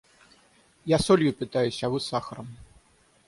Я 0.83 0.97
солью 0.97 1.31
питаюсь, 1.31 1.83
а 1.83 1.89
вы 1.91 1.99
сахаром. 1.99 2.47